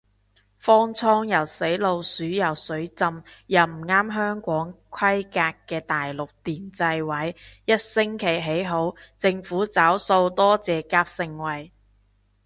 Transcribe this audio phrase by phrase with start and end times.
[0.57, 3.05] 方艙又死老鼠又水浸
[3.45, 7.35] 又唔啱香港規格嘅大陸電掣位，
[7.65, 11.71] 一星期起好，政府找數多謝夾盛惠